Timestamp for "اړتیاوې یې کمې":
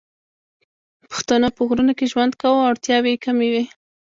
2.71-3.47